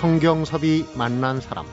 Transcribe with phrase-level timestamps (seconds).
[0.00, 1.64] 성경섭이 만난 사람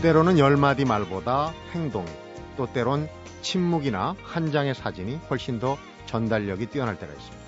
[0.00, 2.06] 때로는 열 마디 말보다 행동이
[2.56, 3.06] 또 때론
[3.42, 5.76] 침묵이나 한 장의 사진이 훨씬 더
[6.06, 7.44] 전달력이 뛰어날 때가 있습니다.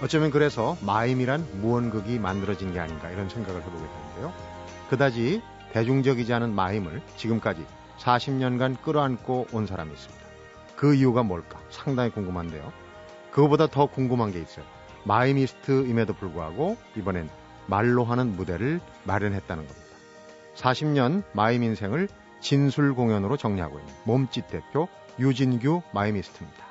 [0.00, 4.32] 어쩌면 그래서 마임이란 무언극이 만들어진 게 아닌가 이런 생각을 해보게 되는데요.
[4.90, 5.42] 그다지
[5.72, 7.66] 대중적이지 않은 마임을 지금까지
[7.98, 10.17] 40년간 끌어안고 온 사람이 있습니다.
[10.78, 11.60] 그 이유가 뭘까?
[11.70, 12.72] 상당히 궁금한데요.
[13.32, 14.64] 그거보다 더 궁금한 게 있어요.
[15.06, 17.28] 마이미스트임에도 불구하고 이번엔
[17.66, 19.88] 말로 하는 무대를 마련했다는 겁니다.
[20.54, 22.08] 40년 마임 인생을
[22.40, 24.86] 진술 공연으로 정리하고 있는 몸짓 대표
[25.18, 26.64] 유진규 마이미스트입니다.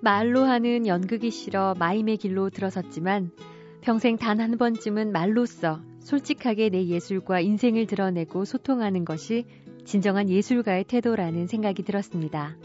[0.00, 3.30] 말로 하는 연극이 싫어 마임의 길로 들어섰지만
[3.80, 9.44] 평생 단 한 번쯤은 말로써 솔직하게 내 예술과 인생을 드러내고 소통하는 것이
[9.84, 12.56] 진정한 예술가의 태도라는 생각이 들었습니다.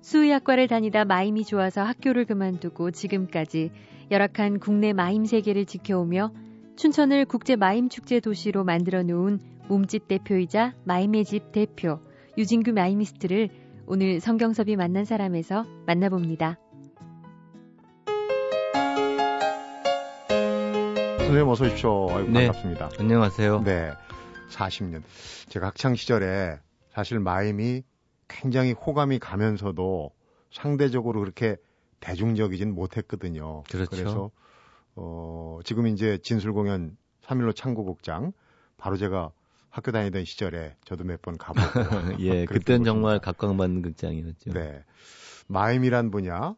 [0.00, 3.70] 수의학과를 다니다 마임이 좋아서 학교를 그만두고 지금까지
[4.10, 6.32] 열악한 국내 마임 세계를 지켜오며
[6.76, 12.00] 춘천을 국제 마임 축제 도시로 만들어 놓은 몸짓 대표이자 마임의 집 대표
[12.38, 13.50] 유진규 마이미스트를
[13.86, 16.58] 오늘 성경섭이 만난 사람에서 만나봅니다.
[21.28, 22.08] 선생님 어서 오십시오.
[22.10, 22.46] 아이고, 네.
[22.46, 22.90] 반갑습니다.
[22.98, 23.60] 안녕하세요.
[23.62, 23.92] 네.
[24.50, 25.02] 40년.
[25.50, 26.58] 제가 학창 시절에
[26.90, 27.82] 사실 마임이
[28.28, 30.10] 굉장히 호감이 가면서도
[30.50, 31.56] 상대적으로 그렇게
[32.00, 33.62] 대중적이진 못했거든요.
[33.70, 33.90] 그렇죠.
[33.90, 34.30] 그래서
[34.96, 38.32] 어, 지금 이제 진술 공연 3일로 창고극장
[38.78, 39.30] 바로 제가
[39.68, 41.60] 학교 다니던 시절에 저도 몇 번 가보고
[42.20, 43.18] 예, 그때는 정말.
[43.18, 44.52] 각광받는 극장이었죠.
[44.54, 44.82] 네.
[45.48, 46.54] 마임이란 분야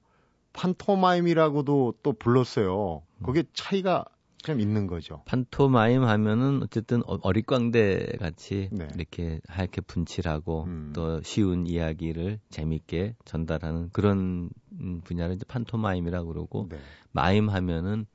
[0.53, 3.03] 판토마임이라고도 또 불렀어요.
[3.25, 4.05] 그게 차이가
[4.43, 5.23] 좀 있는 거죠.
[5.27, 8.89] 판토마임 하면은 어쨌든 어- 어릿광대 같이 네.
[8.95, 10.93] 이렇게 하얗게 분칠하고 음.
[10.95, 16.78] 또 쉬운 이야기를 재밌게 전달하는 그런 음, 분야를 이제 판토마임이라고 그러고 네.
[17.12, 18.06] 마임 하면은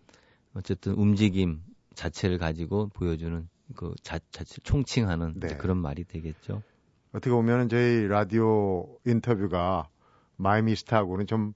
[0.55, 1.61] 어쨌든 움직임
[1.93, 5.57] 자체를 가지고 보여주는 그 자, 자체 총칭하는 네.
[5.57, 6.61] 그런 말이 되겠죠.
[7.11, 9.87] 어떻게 보면 저희 라디오 인터뷰가
[10.37, 11.53] 마이미스트하고는 좀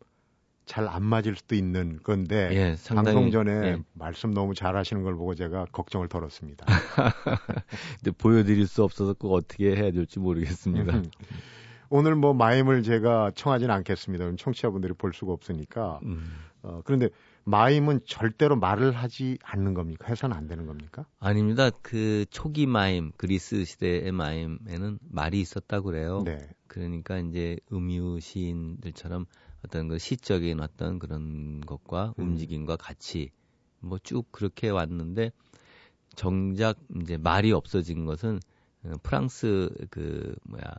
[0.69, 3.77] 잘 안 맞을 수도 있는 건데 예, 상당히 방송 전에 예.
[3.93, 6.65] 말씀 너무 잘하시는 걸 보고 제가 걱정을 덜었습니다.
[8.03, 11.01] 근데 보여드릴 수 없어서 꼭 어떻게 해야 될지 모르겠습니다.
[11.89, 14.35] 오늘 뭐 마임을 제가 청하지는 않겠습니다.
[14.37, 15.99] 청취자분들이 볼 수가 없으니까.
[16.03, 16.23] 음.
[16.61, 17.09] 어, 그런데
[17.45, 20.07] 마임은 절대로 말을 하지 않는 겁니까?
[20.07, 21.07] 해서는 안 되는 겁니까?
[21.19, 21.71] 아닙니다.
[21.81, 26.21] 그 초기 마임, 그리스 시대의 마임에는 말이 있었다고 그래요.
[26.23, 26.37] 네.
[26.67, 29.25] 그러니까 이제 음유 시인들처럼
[29.65, 32.23] 어떤 그 시적인 어떤 그런 것과 음.
[32.23, 33.31] 움직임과 같이
[33.81, 35.31] 뭐 쭉 그렇게 왔는데
[36.15, 38.39] 정작 이제 말이 없어진 것은
[38.83, 40.75] 어, 프랑스 그 뭐야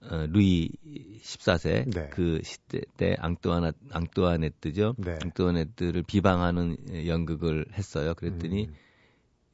[0.00, 0.70] 어, 루이
[1.22, 2.08] 14세 네.
[2.10, 4.94] 그 시대 때 앙뚜아나 앙뚜아네뜨죠.
[4.98, 5.18] 네.
[5.22, 8.14] 앙뚜아네뜨를 비방하는 연극을 했어요.
[8.14, 8.74] 그랬더니 음,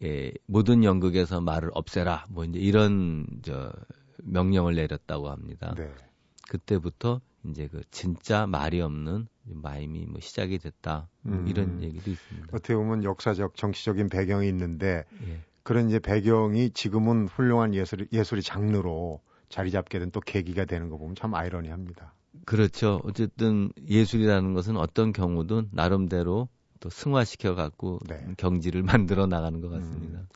[0.03, 2.27] 예, 모든 연극에서 말을 없애라.
[2.29, 3.73] 뭐 이제 이런 저
[4.19, 5.75] 명령을 내렸다고 합니다.
[5.79, 5.91] 네.
[6.49, 11.09] 그때부터 이제 그 진짜 말이 없는 마임이 뭐 시작이 됐다.
[11.23, 11.49] 뭐 음.
[11.49, 12.49] 이런 얘기도 있습니다.
[12.53, 15.41] 어떻게 보면 역사적 정치적인 배경이 있는데 예.
[15.63, 20.97] 그런 이제 배경이 지금은 훌륭한 예술 예술의 장르로 자리 잡게 된 또 계기가 되는 거
[20.99, 22.13] 보면 참 아이러니합니다.
[22.45, 23.01] 그렇죠.
[23.05, 26.49] 어쨌든 예술이라는 것은 어떤 경우든 나름대로
[26.81, 28.27] 또 승화시켜 갖고 네.
[28.37, 30.19] 경지를 만들어 나가는 것 같습니다.
[30.21, 30.29] 음.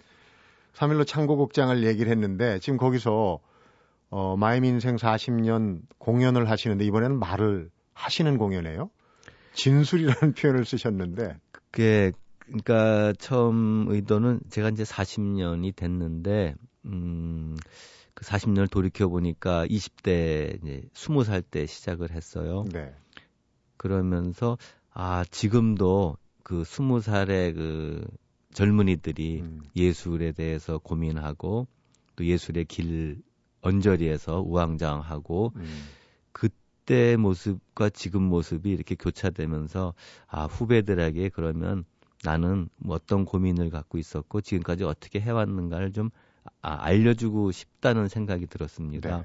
[0.75, 3.41] 3일로 창고극장을 얘기를 했는데 지금 거기서
[4.11, 8.91] 어, 마임 인생 40년 공연을 하시는데 이번에는 말을 하시는 공연이에요.
[9.55, 16.55] 진술이라는 표현을 쓰셨는데 그게 그러니까 처음 의도는 제가 이제 40년이 됐는데
[16.87, 17.57] 음.
[18.15, 22.65] 그 40년을 돌이켜 보니까 20대 이제 20살 때 시작을 했어요.
[22.73, 22.93] 네.
[23.77, 24.59] 그러면서
[24.93, 28.05] 아 지금도 그 20살의 그
[28.55, 31.69] 젊은이들이 음, 예술에 대해서 고민하고
[32.17, 33.23] 또 예술의 길
[33.61, 35.89] 언저리에서 우왕좌왕하고 음,
[36.33, 39.95] 그때 모습과 지금 모습이 이렇게 교차되면서
[40.27, 41.85] 아 후배들에게 그러면
[42.25, 46.11] 나는 뭐 어떤 고민을 갖고 있었고 지금까지 어떻게 해왔는가를 좀
[46.63, 49.19] 아, 알려주고 싶다는 생각이 들었습니다.
[49.19, 49.25] 네.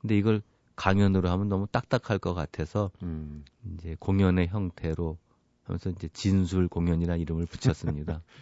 [0.00, 0.42] 근데 이걸
[0.76, 3.44] 강연으로 하면 너무 딱딱할 것 같아서 음.
[3.74, 5.18] 이제 공연의 형태로
[5.64, 8.22] 하면서 이제 진술 공연이라는 이름을 붙였습니다.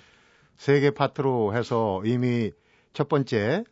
[0.56, 2.50] 세 개 파트로 해서 이미
[2.92, 3.64] 첫 번째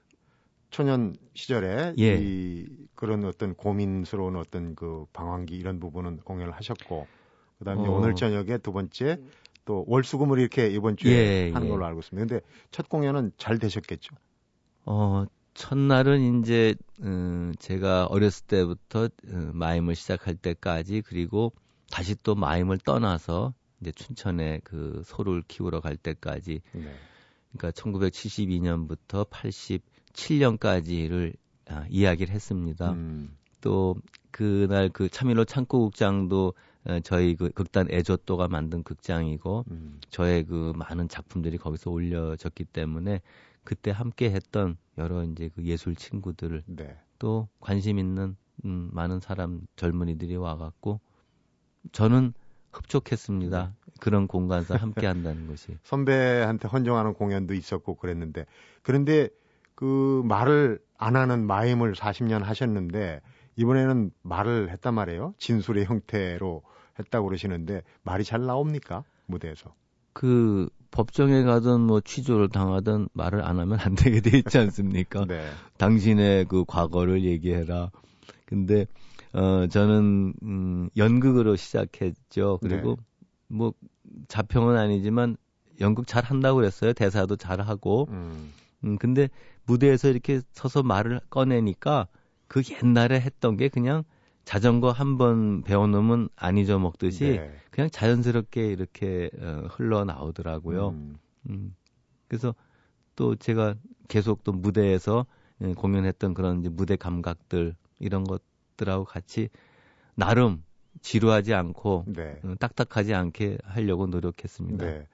[0.75, 2.17] 초년 시절에 예.
[2.19, 2.67] 이
[2.97, 7.06] 그런 어떤 고민스러운 어떤 그 방황기 이런 부분은 공연을 하셨고
[7.61, 7.93] 그다음에 어.
[7.93, 9.21] 오늘 저녁에 두 번째
[9.65, 11.71] 또 월수금을 이렇게 이번 주에 예, 하는 예.
[11.71, 12.26] 걸로 알고 있습니다.
[12.26, 14.17] 근데 첫 공연은 잘 되셨겠죠?
[14.85, 15.25] 어,
[15.55, 21.53] 첫날은 이제 음, 제가 어렸을 때부터 음, 마임을 시작할 때까지 그리고
[21.93, 26.99] 다시 또 마임을 떠나서 이제 춘천에 그 소를 키우러 갈 때까지 네.
[27.56, 31.35] 그러니까 1972년부터 87년까지를
[31.67, 32.93] 아, 이야기를 했습니다.
[32.93, 33.97] 음, 또
[34.31, 36.55] 그날 그 참일로 창고극장도
[36.87, 43.23] 어, 저희 그 극단 애조또가 만든 극장이고 음, 저의 그 많은 작품들이 거기서 올려졌기 때문에
[43.62, 46.99] 그때 함께 했던 여러 이제 그 예술 친구들을 네.
[47.19, 48.37] 또 관심 있는
[48.67, 51.01] 음, 많은 사람 젊은이들이 와갖고
[51.93, 52.35] 저는
[52.75, 53.75] 흡족했습니다.
[54.00, 55.76] 그런 공간에서 함께 한다는 것이.
[55.85, 58.47] 선배한테 헌정하는 공연도 있었고 그랬는데
[58.82, 59.29] 그런데
[59.75, 63.21] 그 말을 안 하는 마임을 40년 하셨는데
[63.56, 65.35] 이번에는 말을 했단 말이에요.
[65.38, 66.62] 진술의 형태로
[66.99, 69.05] 했다고 그러시는데 말이 잘 나옵니까?
[69.27, 69.75] 무대에서.
[70.12, 75.25] 그 법정에 가든 뭐 취조를 당하든 말을 안 하면 안 되게 돼 있지 않습니까?
[75.27, 75.44] 네.
[75.77, 77.91] 당신의 그 과거를 얘기해라.
[78.47, 78.87] 근데
[79.35, 82.59] 어 저는 음 연극으로 시작했죠.
[82.63, 82.97] 그리고
[83.49, 83.73] 뭐
[84.29, 85.37] 자평은 아니지만
[85.81, 86.93] 연극 잘 한다고 그랬어요.
[86.93, 88.07] 대사도 잘 하고.
[88.11, 88.53] 음,
[88.85, 89.29] 음 근데
[89.67, 92.07] 무대에서 이렇게 서서 말을 꺼내니까
[92.47, 94.05] 그 옛날에 했던 게 그냥
[94.45, 97.51] 자전거 한 번 배워놓으면 안 잊어먹듯이 네.
[97.71, 100.91] 그냥 자연스럽게 이렇게 어, 흘러나오더라고요.
[100.91, 101.75] 음, 음.
[102.29, 102.55] 그래서
[103.17, 103.75] 또 제가
[104.09, 105.27] 계속 또 무대에서
[105.63, 108.43] 예, 공연했던 그런 이제 무대 감각들 이런 것
[108.76, 109.49] 들하고 같이
[110.15, 110.62] 나름
[111.00, 112.41] 지루하지 않고 네.
[112.44, 114.85] 어, 딱딱하지 않게 하려고 노력했습니다.
[114.85, 115.06] 네.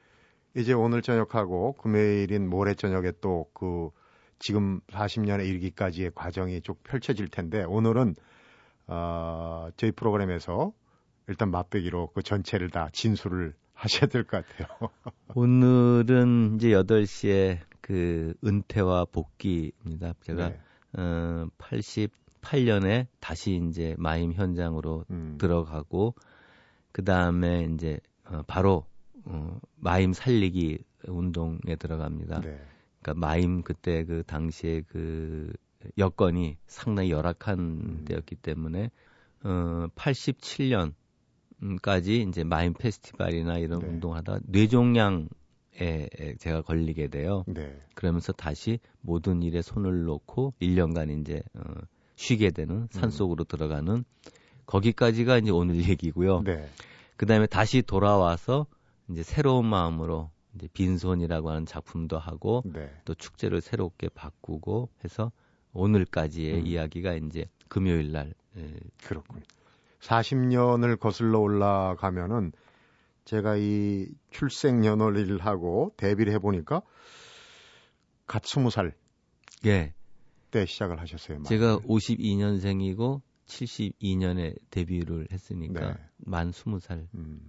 [0.56, 3.90] 이제 오늘 저녁하고 금요일인 모레 저녁에 또 그
[4.40, 8.16] 지금 40년에 이르기까지의 과정이 쭉 펼쳐질 텐데 오늘은
[8.88, 10.72] 어, 저희 프로그램에서
[11.28, 14.90] 일단 맛배기로 그 전체를 다 진술을 하셔야 될 것 같아요.
[15.36, 20.14] 오늘은 이제 8시에 그 은퇴와 복귀입니다.
[20.22, 20.60] 제가 네.
[20.94, 21.46] 어,
[22.40, 26.14] 88년에 다시 이제 마임 현장으로 음, 들어가고
[26.92, 28.86] 그 다음에 이제 어, 바로
[29.24, 32.40] 어, 마임 살리기 운동에 들어갑니다.
[32.40, 32.60] 네.
[33.00, 35.52] 그러니까 마임 그때 그 당시에 그
[35.96, 38.04] 여건이 상당히 열악한 음.
[38.06, 38.90] 때였기 때문에
[39.42, 43.88] 어 87년까지 이제 마임 페스티벌이나 이런 네.
[43.88, 45.28] 운동하다 뇌종양
[45.80, 46.08] 에
[46.38, 47.44] 제가 걸리게 돼요.
[47.46, 47.80] 네.
[47.94, 51.62] 그러면서 다시 모든 일에 손을 놓고 1년간 이제 어,
[52.20, 54.04] 쉬게 되는 산 속으로 들어가는
[54.66, 56.42] 거기까지가 이제 오늘 얘기고요.
[56.42, 56.68] 네.
[57.16, 58.66] 그 다음에 다시 돌아와서
[59.08, 62.90] 이제 새로운 마음으로 이제 빈손이라고 하는 작품도 하고 네.
[63.06, 65.32] 또 축제를 새롭게 바꾸고 해서
[65.72, 66.66] 오늘까지의 음.
[66.66, 69.42] 이야기가 이제 금요일 날 예, 그렇군요.
[70.00, 72.52] 40년을 거슬러 올라가면은
[73.24, 76.82] 제가 이 출생 연월일을 하고 데뷔를 해 보니까
[78.26, 78.92] 갓 20살
[79.66, 79.94] 예,
[80.50, 81.42] 때 시작을 하셨어요.
[81.44, 81.82] 제가 마음을.
[81.86, 85.94] 52년생이고 72년에 데뷔를 했으니까 네.
[86.18, 87.06] 만 20살.
[87.14, 87.40] 음.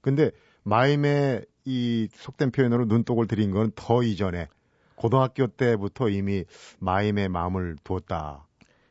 [0.00, 0.30] 근데
[0.64, 4.48] 마임의 이 속된 표현으로 눈독을 들인 건 더 이전에
[4.96, 6.44] 고등학교 때부터 이미
[6.78, 8.46] 마임의 마음을 두었다.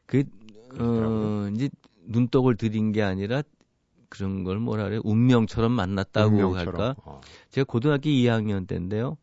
[0.05, 0.23] 그.
[0.79, 1.69] 어, 이제
[2.05, 3.43] 눈독을 들인 게 아니라
[4.09, 6.81] 그런 걸 뭐라 그래 운명처럼 만났다고 운명처럼.
[6.81, 6.95] 할까?
[7.05, 7.21] 어.
[7.49, 9.17] 제가 고등학교 2학년 때인데요.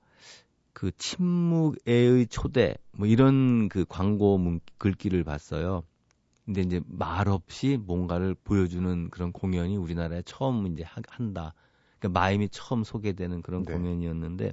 [0.79, 5.83] 그 침묵의 초대 뭐 이런 그 광고 문, 글귀를 봤어요.
[6.45, 11.53] 근데 이제 말 없이 뭔가를 보여주는 그런 공연이 우리나라에 처음 이제 하- 한다.
[11.99, 13.73] 그러니까 마임이 처음 소개되는 그런 네.
[13.75, 14.53] 공연이었는데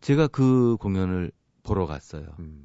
[0.00, 1.32] 제가 그 공연을
[1.64, 2.28] 보러 갔어요.
[2.38, 2.64] 음.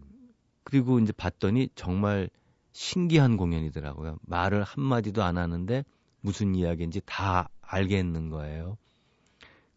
[0.64, 2.30] 그리고 이제 봤더니 정말
[2.74, 4.20] 신기한 공연이더라고요.
[4.22, 5.84] 말을 한마디도 안 하는데
[6.22, 8.78] 무슨 이야기인지 다 알겠는 거예요.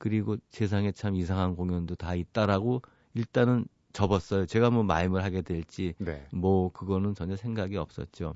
[0.02, 2.82] 그리고 세상에 참 이상한 공연도 다 있다라고
[3.14, 4.46] 일단은 접었어요.
[4.46, 6.26] 제가 뭐 마임을 하게 될지 네.
[6.32, 8.34] 뭐 그거는 전혀 생각이 없었죠.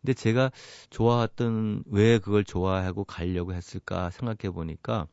[0.00, 0.50] 근데 제가
[0.88, 5.06] 좋아했던 왜 그걸 좋아하고 가려고 했을까 생각해 보니까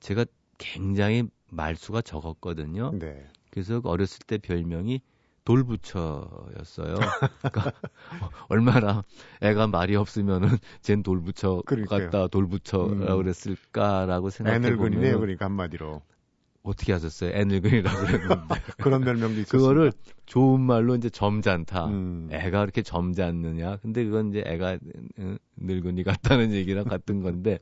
[0.00, 0.26] 제가
[0.58, 2.90] 굉장히 말수가 적었거든요.
[2.98, 3.24] 네.
[3.50, 5.02] 그래서 어렸을 때 별명이
[5.44, 6.94] 돌부처였어요.
[6.94, 7.72] 그러니까
[8.48, 9.02] 얼마나
[9.40, 10.48] 애가 말이 없으면은
[10.82, 12.10] 쟨 돌부처 그러니까요.
[12.10, 13.22] 같다 돌부처라고 음.
[13.22, 15.12] 그랬을까라고 생각해 애늙은이네요.
[15.14, 16.02] 보면 그러니까 한마디로.
[16.62, 17.32] 어떻게 하셨어요?
[17.34, 19.60] 애늙은이라고 그랬는데 그런 별명도 있었어요.
[19.60, 19.92] 그거를
[20.26, 21.86] 좋은 말로 이제 점잖다.
[21.86, 22.28] 음.
[22.30, 23.78] 애가 그렇게 점잖느냐?
[23.78, 24.78] 근데 그건 이제 애가
[25.18, 27.58] 어, 늙은이 같다는 얘기랑 같은 건데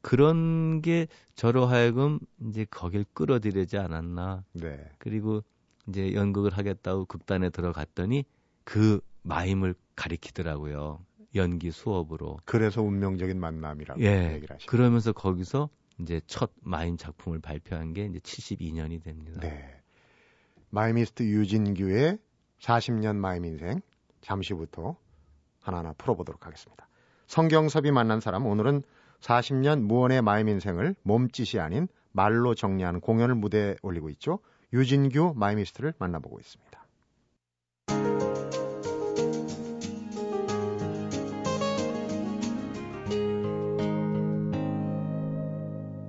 [0.00, 4.44] 그런 게 저로 하여금 이제 거길 끌어들이지 않았나.
[4.52, 4.78] 네.
[4.98, 5.42] 그리고
[5.88, 8.24] 이제 연극을 하겠다고 극단에 들어갔더니
[8.64, 11.04] 그 마임을 가리키더라고요.
[11.34, 12.38] 연기 수업으로.
[12.44, 14.34] 그래서 운명적인 만남이라고 예.
[14.34, 14.70] 얘기를 하시죠.
[14.70, 15.70] 그러면서 거기서
[16.00, 19.40] 이제 첫 마임 작품을 발표한 게 이제 72년이 됩니다.
[19.40, 19.80] 네.
[20.70, 22.18] 마이미스트 유진규의
[22.60, 23.80] 40년 마임 인생
[24.20, 24.96] 잠시부터
[25.60, 26.88] 하나하나 풀어보도록 하겠습니다.
[27.26, 28.82] 성경섭이 만난 사람 오늘은
[29.20, 34.40] 40년 무언의 마임 인생을 몸짓이 아닌 말로 정리하는 공연을 무대에 올리고 있죠.
[34.72, 36.82] 유진규 마이미스트를 만나보고 있습니다.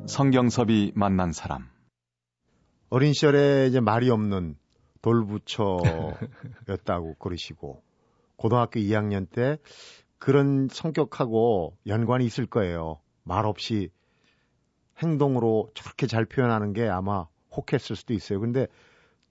[0.08, 1.67] 성경섭이 만난 사람.
[2.89, 4.55] 어린 시절에 이제 말이 없는
[5.01, 6.15] 돌부처였다고
[7.20, 7.82] 그러시고
[8.36, 9.58] 고등학교 2학년 때
[10.20, 13.01] 그런 성격하고 연관이 있을 거예요.
[13.24, 13.89] 말 없이
[15.01, 18.39] 행동으로 저렇게 잘 표현하는 게 아마 혹했을 수도 있어요.
[18.39, 18.67] 근데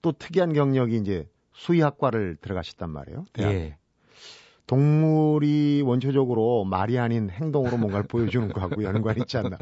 [0.01, 3.25] 또 특이한 경력이 이제 수의학과를 들어가셨단 말이에요.
[3.33, 3.53] 대학.
[3.53, 3.77] 예.
[4.65, 9.57] 동물이 원초적으로 말이 아닌 행동으로 뭔가를 보여주는 거하고 연관이 있지 않나.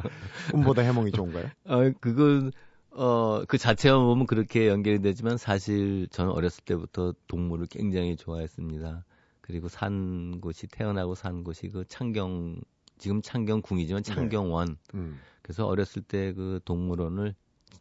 [0.52, 1.46] 꿈보다 해몽이 좋은가요?
[1.66, 2.52] 어, 그건
[2.92, 9.06] 어, 그 자체만 보면 그렇게 연결이 되지만 사실 저는 어렸을 때부터 동물을 굉장히 좋아했습니다.
[9.42, 12.62] 그리고 산 곳이 태어나고 산 곳이 그 창경
[12.98, 14.14] 지금 창경궁이지만 네.
[14.14, 14.78] 창경원.
[14.94, 15.20] 음.
[15.42, 17.34] 그래서 어렸을 때 그 동물원을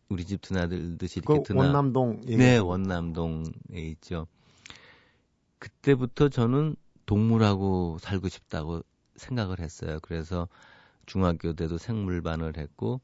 [0.08, 4.26] 우리 집 드나들듯이 그 이렇게 드나 원남동 얘기 네, 원남동에 있죠.
[5.58, 8.82] 그때부터 저는 동물하고 살고 싶다고
[9.16, 9.98] 생각을 했어요.
[10.02, 10.48] 그래서
[11.06, 13.00] 중학교 때도 생물반을 했고,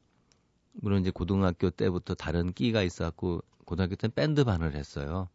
[0.73, 5.29] 물론 이제 고등학교 때부터 다른 끼가 있었고, 고등학교 때는 밴드반을 했어요.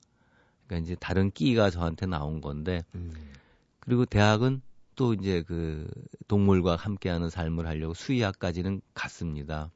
[0.66, 3.12] 그러니까 이제 다른 끼가 저한테 나온 건데, 음.
[3.80, 4.62] 그리고 대학은
[4.94, 5.88] 또 이제 그
[6.28, 9.70] 동물과 함께하는 삶을 하려고 수의학까지는 갔습니다.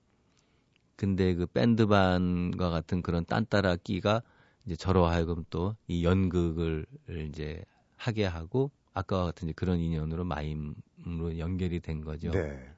[0.97, 4.23] 근데 그 밴드반과 같은 그런 딴따라 끼가
[4.65, 6.87] 이제 저로 하여금 또 이 연극을
[7.29, 7.63] 이제
[7.97, 12.31] 하게 하고 아까와 같은 이제 그런 인연으로 마임으로 연결이 된 거죠.
[12.31, 12.71] 네.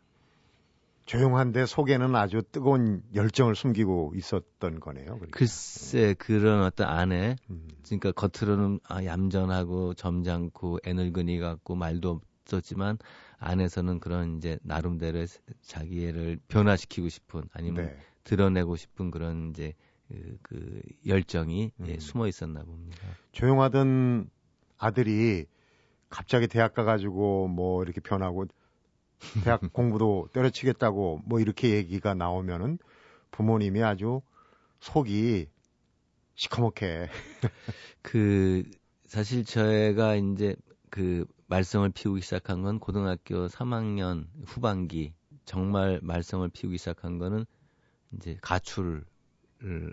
[1.07, 5.07] 조용한데 속에는 아주 뜨거운 열정을 숨기고 있었던 거네요.
[5.07, 5.39] 그러니까.
[5.39, 7.69] 글쎄 그런 어떤 안에 음.
[7.85, 12.99] 그러니까 겉으로는 아, 얌전하고 점잖고 애늙은이 같고 말도 없었지만
[13.39, 15.25] 안에서는 그런 이제 나름대로
[15.63, 17.97] 자기를 변화시키고 싶은 아니면 네.
[18.29, 19.75] 드러내고 싶은 그런 이제
[20.07, 21.99] 그, 그 열정이 예, 음.
[21.99, 22.99] 숨어 있었나 봅니다.
[23.33, 24.29] 조용하던
[24.77, 25.47] 아들이
[26.11, 28.47] 갑자기 대학 가가지고 뭐 이렇게 변하고
[29.45, 32.79] 대학 공부도 때려치겠다고 뭐 이렇게 얘기가 나오면은
[33.31, 34.21] 부모님이 아주
[34.81, 35.49] 속이
[36.35, 37.09] 시커멓게
[38.03, 38.63] 그
[39.07, 40.55] 사실 저희가 이제
[40.91, 45.15] 그 말썽을 피우기 시작한 건 고등학교 3학년 후반기
[45.47, 47.47] 정말 말썽을 피우기 시작한 거는
[48.13, 49.05] 이제 가출을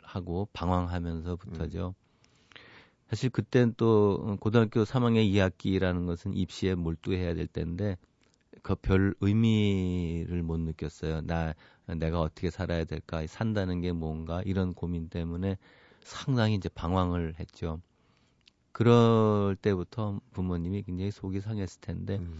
[0.03, 1.95] 하고 방황하면서부터죠.
[3.09, 7.97] 사실 그땐 또 고등학교 3학년 2학기라는 것은 입시에 몰두해야 될 때인데
[8.61, 11.21] 그 별 의미를 못 느꼈어요.
[11.21, 11.53] 나
[11.85, 13.25] 내가 어떻게 살아야 될까?
[13.27, 15.57] 산다는 게 뭔가 이런 고민 때문에
[16.01, 17.79] 상당히 이제 방황을 했죠.
[18.71, 22.37] 그럴 때부터 부모님이 굉장히 속이 상했을 텐데 음.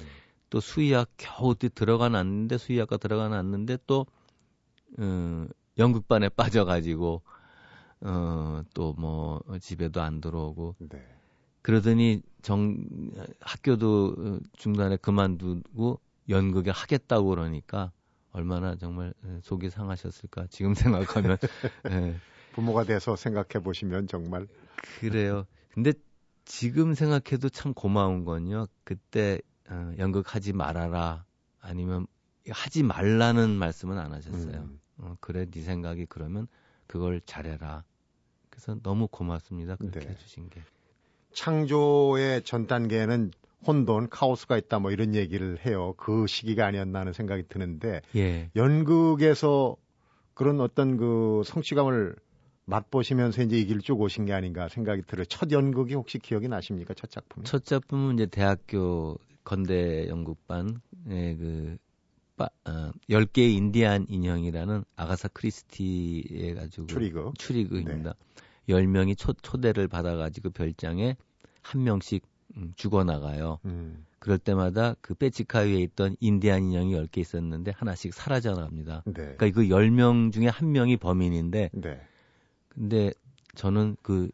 [0.49, 4.05] 또 수의학 겨우 들어가 놨는데 수의학과 들어가 놨는데 또
[4.97, 5.45] 어,
[5.77, 7.21] 연극반에 빠져가지고
[8.01, 11.03] 어, 또 뭐 집에도 안 들어오고 네.
[11.61, 12.77] 그러더니 정
[13.41, 17.91] 학교도 어, 중간에 그만두고 연극에 하겠다고 그러니까
[18.31, 21.37] 얼마나 정말 에, 속이 상하셨을까 지금 생각하면
[21.89, 22.15] 예,
[22.51, 24.47] 부모가 돼서 생각해 보시면 정말
[24.99, 25.45] 그래요.
[25.73, 25.93] 근데
[26.45, 28.67] 지금 생각해도 참 고마운 건요.
[28.83, 29.39] 그때
[29.69, 31.25] 어, 연극 하지 말아라
[31.59, 32.05] 아니면
[32.51, 34.57] 하지 말라는 말씀은 안 하셨어요.
[34.61, 34.79] 음.
[34.97, 36.47] 어, 그래 네 생각이 그러면
[36.87, 37.83] 그걸 잘해라.
[38.49, 39.75] 그래서 너무 고맙습니다.
[39.75, 40.07] 그렇게 네.
[40.09, 40.61] 해주신 게.
[41.33, 43.31] 창조의 전 단계에는
[43.67, 45.93] 혼돈, 카오스가 있다 뭐 이런 얘기를 해요.
[45.97, 48.49] 그 시기가 아니었나 하는 생각이 드는데 예.
[48.55, 49.75] 연극에서
[50.33, 52.15] 그런 어떤 그 성취감을
[52.65, 55.25] 맛보시면서 이제 이 길을 쭉 오신 게 아닌가 생각이 들어요.
[55.25, 56.93] 첫 연극이 혹시 기억이 나십니까?
[56.93, 57.45] 첫 작품이?
[57.45, 60.71] 첫 작품은 이제 대학교 건대 연극반의
[61.37, 61.77] 그
[62.37, 67.37] 빠, 어, 10개의 인디안 인형이라는 아가사 크리스티에 가지고 추리극.
[67.37, 68.13] 추리극입니다.
[68.67, 71.15] 10명이 초, 초대를 받아가지고 별장에
[71.61, 72.23] 한 명씩
[72.57, 73.59] 음, 죽어나가요.
[73.65, 79.03] 음, 그럴 때마다 그 빼치카 위에 있던 인디안 인형이 10개 있었는데 하나씩 사라져 나갑니다.
[79.05, 79.13] 네.
[79.37, 82.01] 그러니까 그 10명 중에 한 명이 범인인데 네.
[82.69, 83.11] 근데
[83.55, 84.29] 저는 그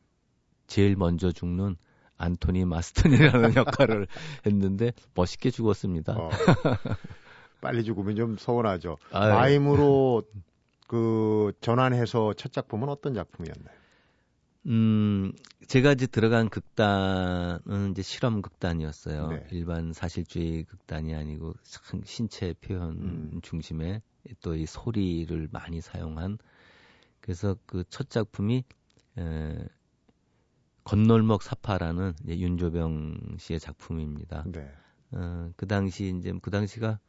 [0.68, 1.76] 제일 먼저 죽는
[2.18, 4.08] 안토니 마스턴이라는 역할을
[4.46, 6.14] 했는데 멋있게 죽었습니다.
[6.18, 6.30] 어,
[7.62, 8.98] 빨리 죽으면 좀 서운하죠.
[9.12, 9.34] 아유.
[9.34, 10.24] 마임으로
[10.88, 13.82] 그 전환해서 첫 작품은 어떤 작품이었나요?
[14.68, 15.32] 음,
[15.68, 19.28] 제가 이제 들어간 극단은 이제 실험 극단이었어요.
[19.30, 19.48] 네.
[19.52, 23.40] 일반 사실주의 극단이 아니고 참 신체 표현 음.
[23.42, 24.02] 중심의
[24.42, 26.38] 또이 소리를 많이 사용한
[27.22, 28.64] 그래서 그 첫 작품이
[29.18, 29.66] 에,
[30.84, 34.44] 건널목 사파라는 이제 윤조병 씨의 작품입니다.
[34.48, 34.72] 네.
[35.12, 37.00] 어, 그 당시 이제 그 당시가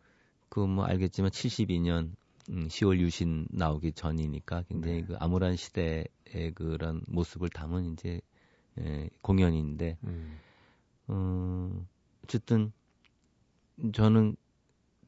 [0.52, 2.12] 그 뭐 알겠지만 72년
[2.50, 5.06] 음, 10월 유신 나오기 전이니까 굉장히 네.
[5.06, 8.20] 그 암울한 시대의 그런 모습을 담은 이제
[8.78, 10.38] 에, 공연인데 음.
[11.06, 11.86] 어,
[12.22, 12.70] 어쨌든
[13.94, 14.36] 저는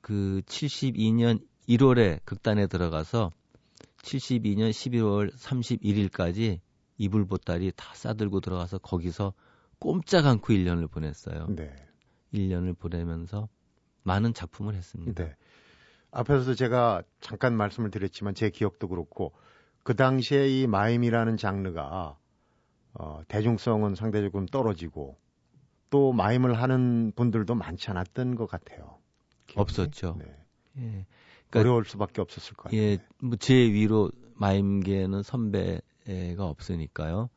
[0.00, 3.30] 그 72년 1월에 극단에 들어가서
[3.98, 6.60] 72년 11월 31일까지
[6.96, 9.34] 이불 보따리 다 싸들고 들어가서 거기서
[9.78, 11.48] 꼼짝 않고 1년을 보냈어요.
[11.50, 11.76] 네.
[12.32, 13.50] 1년을 보내면서
[14.04, 15.24] 많은 작품을 했습니다.
[15.24, 15.34] 네.
[16.12, 19.32] 앞에서도 제가 잠깐 말씀을 드렸지만 제 기억도 그렇고
[19.82, 22.16] 그 당시에 이 마임이라는 장르가
[22.94, 25.16] 어, 대중성은 상대적으로 떨어지고
[25.90, 28.98] 또 마임을 하는 분들도 많지 않았던 것 같아요.
[29.46, 29.60] 기억이.
[29.60, 30.16] 없었죠.
[30.18, 30.24] 네.
[30.78, 31.06] 예.
[31.50, 32.80] 그러니까 어려울 수밖에 없었을 것 같아요.
[32.80, 35.82] 예, 뭐 제 위로 마임계는 선배가
[36.38, 37.28] 없으니까요.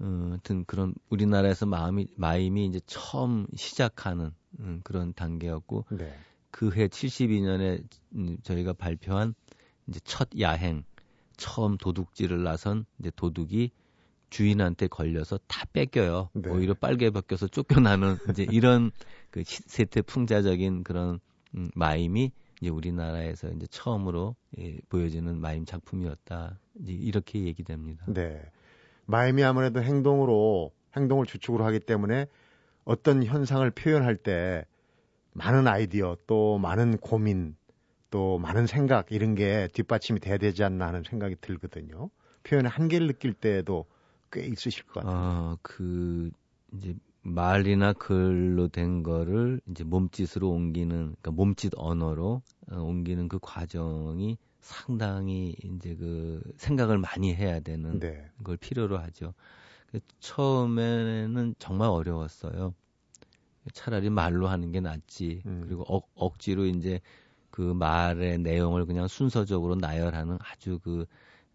[0.00, 6.12] 음, 하여튼 그런 우리나라에서 마음이 마임이 이제 처음 시작하는 음, 그런 단계였고 네.
[6.50, 7.82] 그해 72년에
[8.14, 9.34] 음, 저희가 발표한
[9.86, 10.84] 이제 첫 야행
[11.36, 13.70] 처음 도둑질을 나선 이제 도둑이
[14.30, 16.30] 주인한테 걸려서 다 뺏겨요.
[16.32, 16.50] 네.
[16.50, 18.90] 오히려 빨개 벗겨서 쫓겨나는 이제 이런
[19.30, 21.20] 그 시- 세태 풍자적인 그런
[21.54, 26.58] 음, 마임이 이제 우리나라에서 이제 처음으로 예, 보여지는 마임 작품이었다.
[26.80, 28.04] 이제 이렇게 얘기됩니다.
[28.08, 28.42] 네.
[29.44, 32.26] 아무래도 행동으로 행동을 주축으로 하기 때문에
[32.84, 34.64] 어떤 현상을 표현할 때
[35.32, 37.56] 많은 아이디어 또 많은 고민
[38.10, 42.08] 또 많은 생각 이런 게 뒷받침이 돼야 되지 않나 하는 생각이 들거든요.
[42.44, 43.86] 표현의 한계를 느낄 때도
[44.32, 45.14] 꽤 있으실 것 같아요.
[45.14, 46.30] 어, 그
[46.72, 54.38] 이제 말이나 글로 된 거를 이제 몸짓으로 옮기는 그러니까 몸짓 언어로 어, 옮기는 그 과정이
[54.66, 58.28] 상당히 이제 그 생각을 많이 해야 되는 네.
[58.42, 59.32] 걸 필요로 하죠.
[59.92, 62.74] 그 처음에는 정말 어려웠어요.
[63.72, 65.42] 차라리 말로 하는 게 낫지.
[65.46, 65.62] 음.
[65.64, 67.00] 그리고 억, 억지로 이제
[67.50, 71.06] 그 말의 내용을 그냥 순서적으로 나열하는 아주 그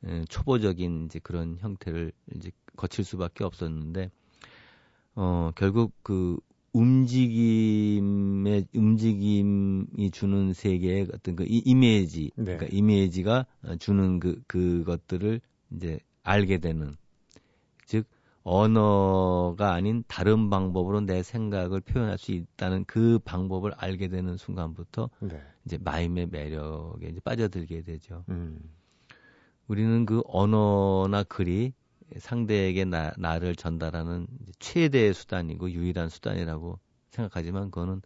[0.05, 4.09] 에, 초보적인 이제 그런 형태를 이제 거칠 수밖에 없었는데
[5.15, 6.39] 어 결국 그
[6.73, 12.55] 움직임의 움직임이 주는 세계의 어떤 그 이- 이미지 네.
[12.55, 13.45] 그러니까 이미지가
[13.79, 16.95] 주는 그 그것들을 이제 알게 되는
[17.85, 18.05] 즉
[18.43, 25.41] 언어가 아닌 다른 방법으로 내 생각을 표현할 수 있다는 그 방법을 알게 되는 순간부터 네.
[25.65, 28.23] 이제 마임의 매력에 이제 빠져들게 되죠.
[28.29, 28.59] 음.
[29.67, 31.73] 우리는 그 언어나 글이
[32.17, 34.27] 상대에게 나, 나를 전달하는
[34.59, 38.01] 최대의 수단이고 유일한 수단이라고 생각하지만 그거는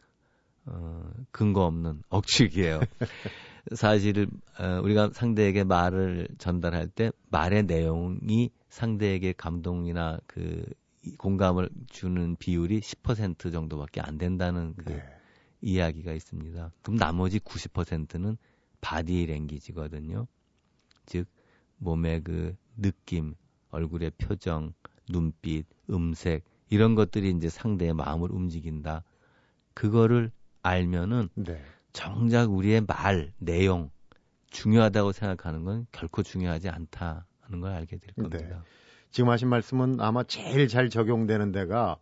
[0.66, 2.82] 어, 근거 없는 억측이에요.
[3.76, 4.28] 사실을
[4.60, 10.66] 어, 우리가 상대에게 말을 전달할 때 말의 내용이 상대에게 감동이나 그
[11.04, 15.04] 이- 공감을 주는 비율이 10% 정도밖에 안 된다는 그 네.
[15.62, 16.72] 이야기가 있습니다.
[16.82, 18.38] 그럼 나머지 90%는
[18.82, 20.28] 바디 랭귀지거든요.
[21.06, 21.28] 즉
[21.78, 23.36] 몸의 그 느낌,
[23.70, 24.74] 얼굴의 표정,
[25.10, 29.04] 눈빛, 음색 이런 것들이 이제 상대의 마음을 움직인다.
[29.74, 31.62] 그거를 알면은 네.
[31.94, 33.92] 정작 우리의 말, 내용
[34.50, 38.38] 중요하다고 생각하는 건 결코 중요하지 않다는 걸 알게 될 겁니다.
[38.38, 38.56] 네.
[39.12, 41.98] 지금 하신 말씀은 아마 제일 잘 적용되는 데가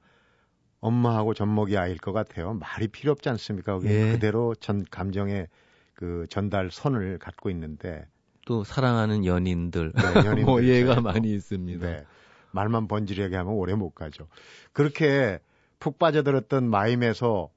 [0.80, 2.54] 엄마하고 젖먹이 아이일 것 같아요.
[2.56, 3.80] 말이 필요 없지 않습니까?
[3.84, 4.12] 예.
[4.13, 5.47] 그대로 전 감정의
[5.93, 8.06] 그 전달 선을 갖고 있는데
[8.45, 11.01] 또 사랑하는 연인들, 네, 연인들 뭐.
[11.01, 11.86] 많이 있습니다.
[11.86, 12.06] 네.
[12.51, 14.27] 말만 번지르게 하면 오래 못 가죠.
[14.73, 15.39] 그렇게
[15.79, 17.49] 푹 빠져들었던 마임에서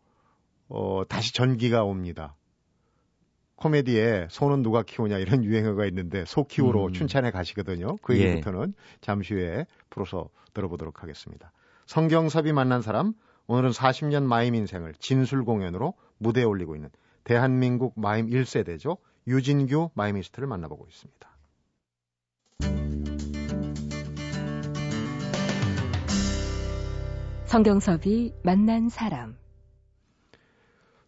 [0.68, 2.34] 어, 다시 전기가 옵니다.
[3.56, 6.92] 코미디에 소는 누가 키우냐 이런 유행어가 있는데 소 키우러 음.
[6.92, 7.96] 춘천에 가시거든요.
[8.02, 8.24] 그 예.
[8.24, 11.52] 얘기부터는 잠시 후에 풀어서 들어보도록 하겠습니다.
[11.86, 13.14] 성경섭이 만난 사람
[13.46, 16.90] 오늘은 40년 마임 인생을 진술 공연으로 무대에 올리고 있는
[17.24, 18.98] 대한민국 마임 1세대죠.
[19.26, 21.36] 유진규 마이미스트를 만나보고 있습니다.
[27.46, 29.36] 성경섭이 만난 사람.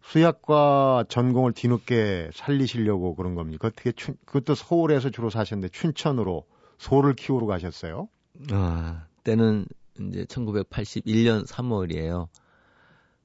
[0.01, 3.67] 수약과 전공을 뒤늦게 살리시려고 그런 겁니까?
[3.67, 6.47] 어떻게 춘, 그것도 서울에서 주로 사셨는데 춘천으로
[6.79, 8.09] 소를 키우러 가셨어요?
[8.51, 9.67] 아, 때는
[9.99, 12.29] 이제 1981년 3월이에요.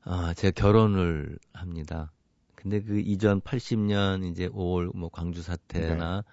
[0.03, 2.13] 아, 제가 결혼을 합니다.
[2.65, 6.25] 근데 그 이전 80년 이제 5월 뭐 광주 사태나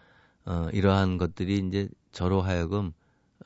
[0.45, 2.93] 어, 이러한 것들이 이제 저로 하여금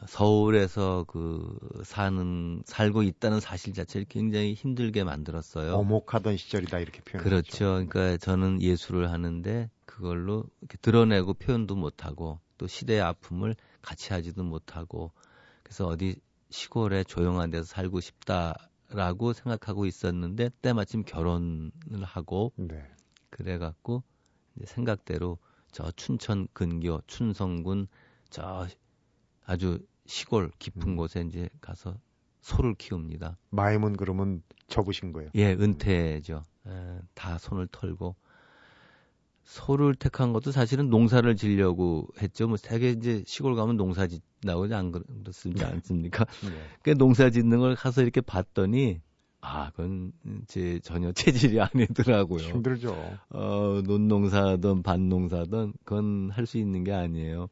[0.06, 5.74] 서울에서 그 사는 살고 있다는 사실 자체를 굉장히 힘들게 만들었어요.
[5.74, 7.24] 어목하던 시절이다 이렇게 표현.
[7.24, 7.84] 그렇죠.
[7.88, 15.12] 그러니까 저는 예술을 하는데 그걸로 이렇게 드러내고 표현도 못하고 또 시대의 아픔을 같이 하지도 못하고
[15.64, 16.18] 그래서 어디
[16.52, 21.72] 시골에 조용한 데서 살고 싶다 라고 생각하고 있었는데 때마침 결혼을
[22.04, 22.84] 하고 네.
[23.30, 24.04] 그래갖고
[24.56, 25.38] 이제 생각대로
[25.72, 27.88] 저 춘천 근교 춘성군
[28.30, 28.68] 저
[29.46, 30.96] 아주 시골 깊은 음.
[30.96, 31.98] 곳에 이제 가서
[32.42, 33.38] 소를 키웁니다.
[33.50, 35.32] 마임은 그러면 접으신 거예요?
[35.36, 36.44] 예, 은퇴죠.
[36.68, 38.16] 예, 다 손을 털고
[39.46, 42.48] 소를 택한 것도 사실은 농사를 지려고 했죠.
[42.48, 45.68] 뭐 세계 이제 시골 가면 농사 짓나오지 안 그렇습니까?
[45.68, 45.74] 네.
[45.74, 46.26] 않습니까?
[46.44, 46.50] 네.
[46.82, 49.02] 그 농사 짓는 걸 가서 이렇게 봤더니
[49.42, 50.12] 아, 그건
[50.48, 52.42] 제 전혀 체질이 아니더라고요.
[52.42, 52.96] 힘들죠.
[53.30, 57.48] 어, 논농사든 밭농사든 그건 할 수 있는 게 아니에요.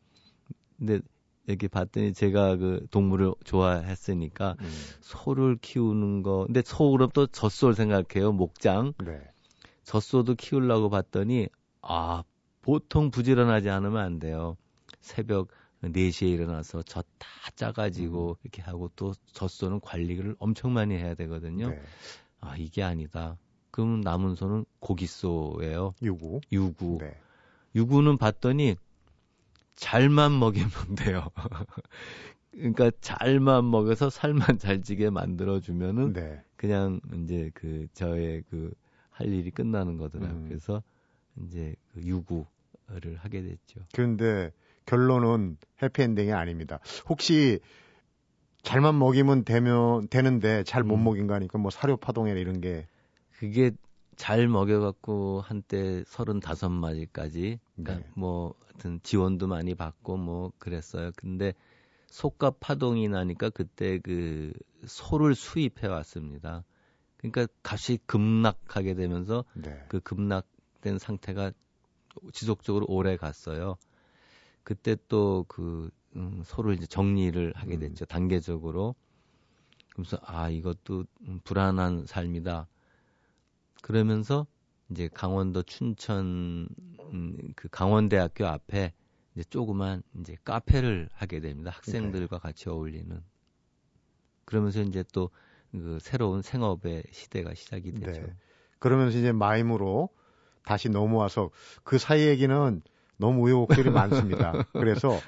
[0.80, 1.00] 근데
[1.46, 4.72] 이렇게 봤더니 제가 그 동물을 좋아했으니까 음.
[5.02, 6.46] 소를 키우는 거.
[6.48, 8.32] 근데 소 그럼 또 젖소를 생각해요.
[8.32, 8.94] 목장.
[9.06, 9.22] 네.
[9.84, 11.48] 젖소도 키우려고 봤더니
[11.84, 12.24] 아,
[12.62, 14.58] 보통 부지런하지 않으면 안 돼요.
[15.02, 15.50] 새벽
[15.84, 18.36] 4시에 일어나서 젖 다 짜가지고 음.
[18.44, 21.70] 이렇게 하고 또 젖소는 관리를 엄청 많이 해야 되거든요.
[21.70, 21.82] 네.
[22.40, 23.38] 아, 이게 아니다.
[23.70, 25.94] 그럼 남은 소는 고기소예요.
[26.02, 26.40] 유구.
[26.52, 27.00] 유구.
[27.02, 27.16] 네.
[27.76, 28.76] 유구는 봤더니
[29.76, 31.28] 잘만 먹이면 돼요.
[32.52, 36.42] 그러니까 잘만 먹여서 살만 잘 찌게 만들어 주면은 네.
[36.56, 38.74] 그냥 이제 그 저의 그
[39.14, 40.40] 할 일이 끝나는 거더라고요.
[40.40, 40.48] 음.
[40.48, 40.82] 그래서
[41.42, 43.82] 이제 그 유구를 하게 됐죠.
[43.94, 44.52] 그런데
[44.86, 46.80] 결론은 해피엔딩이 아닙니다.
[47.08, 47.60] 혹시
[48.64, 51.04] 잘만 먹이면 되면 되는데 잘못 음.
[51.04, 52.88] 먹인 거 하니까 뭐 사료 파동이나 이런 게
[53.32, 53.72] 그게
[54.16, 58.12] 잘 먹여갖고 한때 서른다섯 마리까지 그러니까 네.
[58.16, 61.12] 뭐 하여튼 지원도 많이 받고 뭐 그랬어요.
[61.16, 61.54] 근데
[62.08, 64.54] 속값 파동이 나니까 그때 그
[64.86, 66.64] 소를 수입해 왔습니다.
[67.18, 69.84] 그러니까 값이 급락하게 되면서 네.
[69.88, 70.48] 그 급락
[70.84, 71.52] 된 상태가
[72.32, 73.78] 지속적으로 오래 갔어요.
[74.64, 77.80] 그때 또그 음, 소를 이제 정리를 하게 음.
[77.80, 78.06] 됐죠.
[78.06, 78.08] 음.
[78.08, 78.96] 단계적으로.
[79.96, 82.68] 그래서 아 이것도 음, 불안한 삶이다.
[83.82, 84.46] 그러면서
[84.90, 86.68] 이제 강원도 춘천
[87.12, 88.94] 음, 그 강원대학교 앞에
[89.34, 91.72] 이제 조그만 이제 카페를 하게 됩니다.
[91.72, 92.42] 학생들과 네.
[92.42, 93.24] 같이 어울리는.
[94.46, 95.32] 그러면서 이제 또
[95.74, 98.22] 그 새로운 생업의 시대가 시작이 되죠.
[98.22, 98.36] 네.
[98.78, 100.10] 그러면서 이제 마임으로
[100.66, 101.50] 다시 넘어와서
[101.84, 102.82] 그 사이 얘기는
[103.18, 104.66] 너무 우여곡절이 많습니다.
[104.74, 105.20] 그래서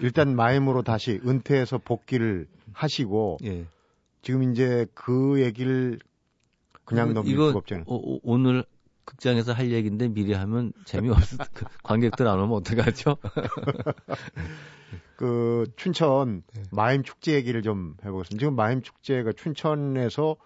[0.00, 3.66] 일단 마임으로 다시 은퇴해서 복귀를 하시고 예.
[4.22, 5.98] 지금 이제 그 얘기를
[6.84, 7.84] 그냥 넘길 수가 없잖아요.
[7.86, 8.64] 오, 오늘
[9.04, 13.16] 극장에서 할 얘기인데 미리 하면 재미없을 그 관객들 안 오면 어떡하죠?
[15.16, 16.62] 그 춘천 네.
[16.72, 18.38] 마임 축제 얘기를 좀 해보겠습니다.
[18.38, 20.36] 지금 마임 축제가 춘천에서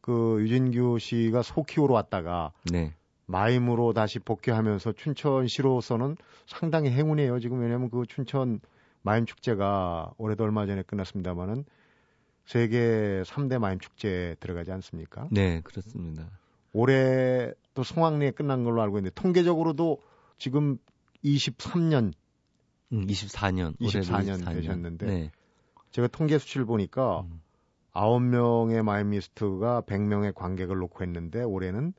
[0.00, 2.94] 그 유진규 씨가 소 키우러 왔다가 네.
[3.32, 6.16] 마임으로 다시 복귀하면서 춘천시로서는
[6.46, 7.40] 상당히 행운이에요.
[7.40, 8.60] 지금 왜냐하면 그 춘천
[9.00, 11.64] 마임 축제가 올해도 얼마 전에 끝났습니다만은
[12.44, 15.28] 세계 3대 마임 축제에 들어가지 않습니까?
[15.30, 16.28] 네, 그렇습니다.
[16.72, 19.98] 올해 또 성황리에 끝난 걸로 알고 있는데 통계적으로도
[20.38, 20.76] 지금
[21.24, 22.12] 23년
[22.92, 24.54] 음, 24년 24년, 24년.
[24.54, 25.30] 되셨는데 네.
[25.90, 27.40] 제가 통계 수치를 보니까 음.
[27.94, 31.94] 9명의 마이미스트가 100명의 관객을 놓고 했는데 올해는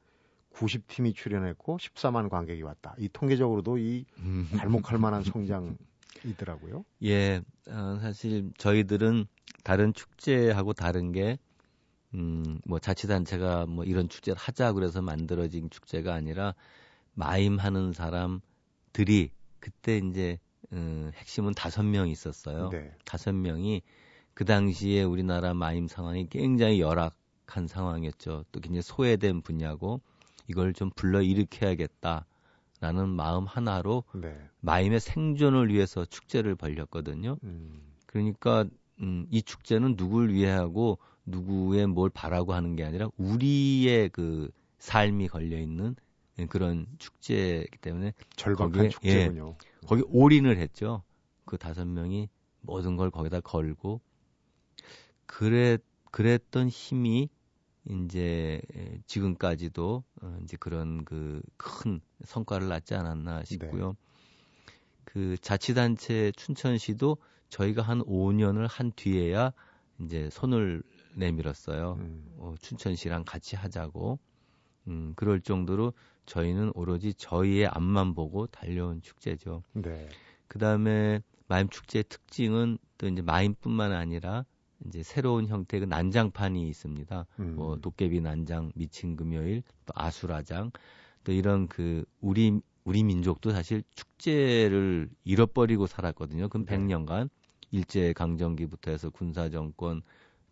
[0.54, 2.96] 90팀이 출연했고 14만 관객이 왔다.
[2.98, 4.48] 이 통계적으로도 이 음.
[4.56, 6.86] 발목할 만한 성장이더라고요.
[7.04, 9.26] 예, 어, 사실 저희들은
[9.64, 11.38] 다른 축제하고 다른 게
[12.14, 16.54] 음, 뭐 자치단체가 뭐 이런 축제를 하자 그래서 만들어진 축제가 아니라
[17.16, 20.38] 마임하는 사람들이 그때 이제
[20.72, 22.70] 음, 핵심은 다섯 명 있었어요.
[22.70, 22.92] 네.
[23.06, 23.82] 다섯 명이
[24.34, 28.46] 그 당시에 우리나라 마임 상황이 굉장히 열악한 상황이었죠.
[28.52, 30.02] 또 굉장히 소외된 분야고
[30.48, 34.38] 이걸 좀 불러 일으켜야겠다라는 마음 하나로 네.
[34.62, 37.38] 마임의 생존을 위해서 축제를 벌렸거든요.
[37.44, 37.82] 음.
[38.06, 38.66] 그러니까
[39.02, 45.30] 음, 이 축제는 누굴 위해 하고 누구의 뭘 바라고 하는 게 아니라 우리의 그 삶이
[45.30, 45.96] 걸려 있는
[46.50, 49.56] 그런 축제이기 때문에 절박한 축제군요.
[49.64, 51.04] 예, 거기 올인을 했죠.
[51.46, 52.30] 그 다섯 명이
[52.62, 54.02] 모든 걸 거기다 걸고
[55.26, 57.30] 그랬 그랬던 힘이
[57.90, 58.62] 이제
[59.08, 61.42] 지금까지도 어, 이제 그런 그
[61.84, 63.90] 큰 성과를 낳지 않았나 싶고요.
[63.90, 64.74] 네.
[65.04, 67.18] 그 자치단체 춘천시도
[67.50, 69.54] 저희가 한 5년을 한 뒤에야
[70.00, 70.82] 이제 손을
[71.16, 71.98] 내밀었어요.
[72.00, 72.26] 음.
[72.38, 74.18] 어, 춘천시랑 같이 하자고.
[74.88, 75.94] 음, 그럴 정도로
[76.26, 79.64] 저희는 오로지 저희의 앞만 보고 달려온 축제죠.
[79.74, 80.10] 네.
[80.48, 84.46] 그 다음에 마임 축제의 특징은 또 이제 마임뿐만 아니라
[84.88, 87.26] 이제 새로운 형태의 그 난장판이 있습니다.
[87.40, 87.56] 음.
[87.56, 90.72] 뭐 도깨비 난장, 미친 금요일, 또 아수라장,
[91.24, 96.50] 또 이런 그 우리 우리 민족도 사실 축제를 잃어버리고 살았거든요.
[96.50, 96.78] 그 네.
[96.78, 97.30] 100년간
[97.72, 100.02] 일제 강점기부터 해서 군사 정권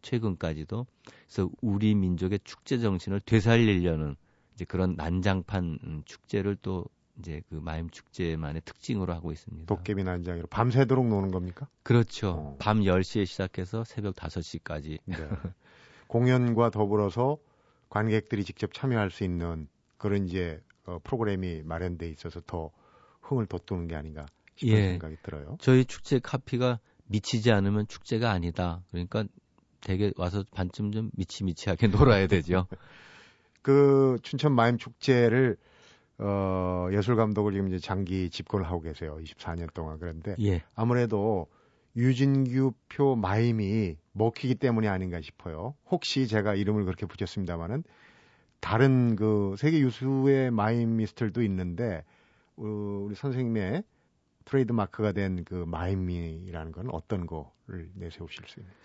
[0.01, 4.15] 최근까지도 그래서 우리 민족의 축제 정신을 되살리려는
[4.55, 6.85] 이제 그런 난장판 음, 축제를 또
[7.19, 9.65] 이제 그 마임 축제만의 특징으로 하고 있습니다.
[9.67, 11.67] 도깨비 난장이로 밤새도록 노는 겁니까?
[11.83, 12.29] 그렇죠.
[12.29, 12.57] 어.
[12.59, 14.99] 밤 10시에 시작해서 새벽 5시까지.
[15.05, 15.15] 네.
[16.07, 17.37] 공연과 더불어서
[17.89, 22.71] 관객들이 직접 참여할 수 있는 그런 이제 어, 프로그램이 마련돼 있어서 더
[23.21, 24.89] 흥을 돋구는 게 아닌가 싶은 예.
[24.91, 25.57] 생각이 들어요.
[25.59, 28.83] 저희 축제 카피가 미치지 않으면 축제가 아니다.
[28.91, 29.25] 그러니까
[29.81, 32.67] 되게 와서 반쯤 좀 미치미치하게 놀아야 되죠.
[33.61, 35.57] 그 춘천 마임 축제를
[36.21, 39.17] 어, 예술 감독을 지금 이제 장기 집권을 하고 계세요.
[39.21, 40.63] 24년 동안 그런데 예.
[40.75, 41.47] 아무래도
[41.95, 45.75] 유진규 표 마임이 먹히기 때문이 아닌가 싶어요.
[45.89, 47.83] 혹시 제가 이름을 그렇게 붙였습니다마는
[48.59, 52.03] 다른 그 세계 유수의 마임미스들도 있는데
[52.57, 52.63] 어,
[53.05, 53.83] 우리 선생님의
[54.45, 58.77] 트레이드 마크가 된 그 마임이라는 건 어떤 거를 내세우실 수 있는지.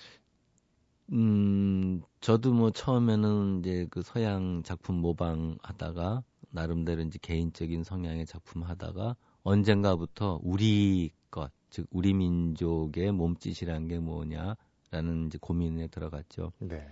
[1.13, 9.17] 음, 저도 뭐 처음에는 이제 그 서양 작품 모방하다가 나름대로 이제 개인적인 성향의 작품 하다가
[9.43, 16.53] 언젠가부터 우리 것, 즉 우리 민족의 몸짓이라는 게 뭐냐라는 이제 고민에 들어갔죠.
[16.59, 16.87] 네.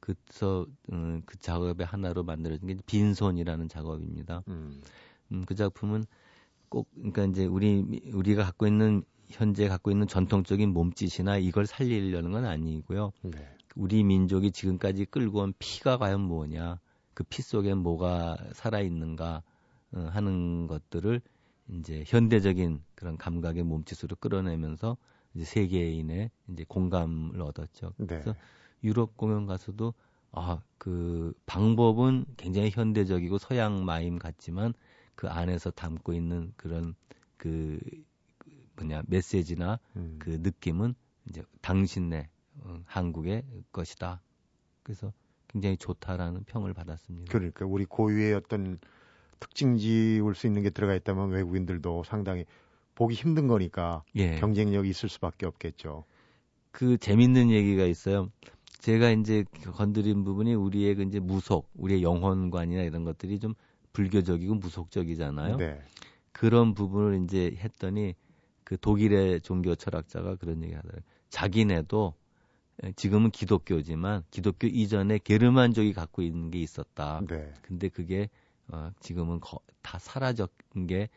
[0.00, 4.42] 그래서 음, 그 작업의 하나로 만들어진 게 빈손이라는 작업입니다.
[4.48, 4.80] 음.
[5.32, 6.04] 음, 그 작품은
[6.68, 12.44] 꼭 그러니까 이제 우리 우리가 갖고 있는 현재 갖고 있는 전통적인 몸짓이나 이걸 살리려는 건
[12.44, 13.12] 아니고요.
[13.22, 13.56] 네.
[13.76, 16.78] 우리 민족이 지금까지 끌고 온 피가 과연 뭐냐,
[17.14, 19.42] 그 피 속에 뭐가 살아 있는가
[19.92, 21.20] 어, 하는 것들을
[21.70, 24.96] 이제 현대적인 그런 감각의 몸짓으로 끌어내면서
[25.34, 27.92] 이제 세계인의 이제 공감을 얻었죠.
[27.96, 28.06] 네.
[28.06, 28.34] 그래서
[28.82, 29.94] 유럽 공연 가서도
[30.32, 34.74] 아, 그 방법은 굉장히 현대적이고 서양 마임 같지만
[35.14, 36.94] 그 안에서 담고 있는 그런
[37.36, 37.78] 그
[38.76, 40.16] 뭐냐 메시지나 음.
[40.18, 40.94] 그 느낌은
[41.28, 42.28] 이제 당신네
[42.62, 44.20] 어, 한국의 것이다.
[44.82, 45.12] 그래서
[45.54, 47.32] 굉장히 좋다라는 평을 받았습니다.
[47.32, 48.78] 그러니까 우리 고유의 어떤
[49.38, 52.44] 특징 지울 수 있는 게 들어가 있다면 외국인들도 상당히
[52.96, 54.36] 보기 힘든 거니까 예.
[54.36, 56.04] 경쟁력이 있을 수밖에 없겠죠.
[56.72, 58.30] 그 재밌는 얘기가 있어요.
[58.80, 63.54] 제가 이제 건드린 부분이 우리의 그 이제 무속, 우리의 영혼관이나 이런 것들이 좀
[63.92, 65.56] 불교적이고 무속적이잖아요.
[65.56, 65.80] 네.
[66.32, 68.14] 그런 부분을 이제 했더니
[68.64, 71.02] 그 독일의 종교 철학자가 그런 얘기 하더라고요.
[71.28, 72.14] 자기네도
[72.96, 77.22] 지금은 기독교지만 기독교 이전에 게르만족이 갖고 있는 게 있었다.
[77.28, 77.52] 네.
[77.62, 78.28] 근데 그게
[78.68, 80.46] 어, 지금은 거, 다 사라진
[80.86, 81.08] 게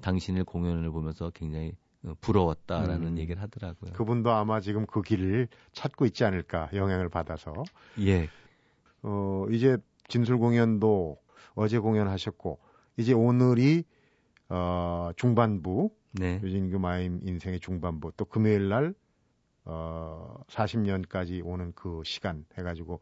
[0.00, 1.72] 당신의 공연을 보면서 굉장히
[2.04, 3.18] 어, 부러웠다라는 음.
[3.18, 3.92] 얘기를 하더라고요.
[3.92, 7.52] 그분도 아마 지금 그 길을 찾고 있지 않을까 영향을 받아서
[8.00, 8.28] 예,
[9.02, 9.76] 어 이제
[10.08, 11.18] 진술 공연도
[11.54, 12.58] 어제 공연하셨고
[12.96, 13.84] 이제 오늘이
[14.48, 18.94] 어 중반부 네, 유진규 마임 인생의 중반부 또 금요일 날
[19.66, 23.00] 어, 40년까지 오는 그 시간 해가지고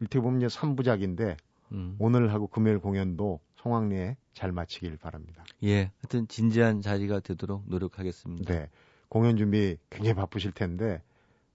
[0.00, 1.36] 이렇게 보면 이제 3부작인데
[1.72, 1.96] 음.
[1.98, 5.44] 오늘하고 금요일 공연도 성황리에 잘 마치길 바랍니다.
[5.64, 8.52] 예, 하여튼 진지한 자리가 되도록 노력하겠습니다.
[8.52, 8.70] 네.
[9.08, 11.02] 공연 준비 굉장히 바쁘실 텐데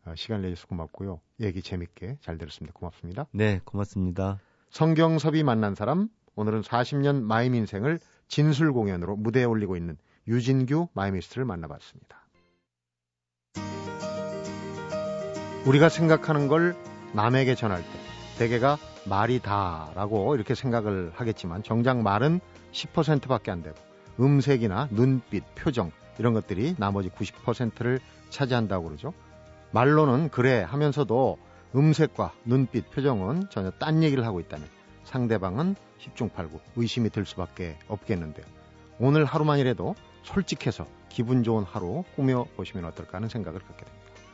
[0.05, 1.19] 어, 시간 내주셔서 고맙고요.
[1.39, 2.73] 얘기 재밌게 잘 들었습니다.
[2.77, 3.25] 고맙습니다.
[3.31, 4.39] 네, 고맙습니다.
[4.69, 9.97] 성경섭이 만난 사람 오늘은 40년 마임 인생을 진술 공연으로 무대에 올리고 있는
[10.27, 12.22] 유진규 마이미스트를 만나봤습니다.
[15.65, 16.75] 우리가 생각하는 걸
[17.13, 17.87] 남에게 전할 때
[18.37, 22.41] 대개가 말이 다라고 이렇게 생각을 하겠지만 정작 말은
[22.73, 23.75] 10%밖에 안 되고
[24.19, 27.99] 음색이나 눈빛, 표정 이런 것들이 나머지 90%를
[28.29, 29.13] 차지한다고 그러죠.
[29.71, 31.37] 말로는 그래 하면서도
[31.75, 34.67] 음색과 눈빛, 표정은 전혀 딴 얘기를 하고 있다면
[35.05, 38.45] 상대방은 10중 8구 의심이 들 수밖에 없겠는데요.
[38.99, 44.02] 오늘 하루만이라도 솔직해서 기분 좋은 하루 꾸며 보시면 어떨까 하는 생각을 갖게 됩니다.